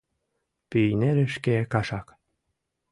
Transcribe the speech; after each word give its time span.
Пийнерешке 0.69 1.55
кашак! 1.71 2.07